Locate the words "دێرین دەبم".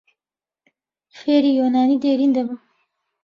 2.03-2.59